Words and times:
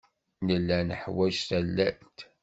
Nella 0.45 0.77
neḥwaj 0.87 1.35
tallalt. 1.49 2.19